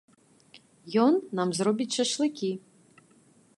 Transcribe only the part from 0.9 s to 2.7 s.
Ён нам зробіць шашлыкі.